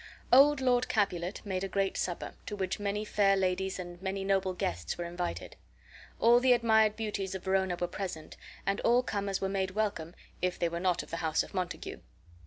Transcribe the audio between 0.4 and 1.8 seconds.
Lord Capulet made a